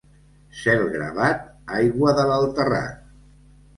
[0.61, 1.45] Cel gravat,
[1.81, 3.05] aigua dalt el terrat.